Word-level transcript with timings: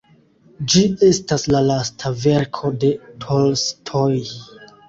Ĝi 0.71 0.81
estas 1.07 1.45
la 1.55 1.61
lasta 1.67 2.13
verko 2.23 2.73
de 2.85 2.91
Tolstoj. 3.27 4.11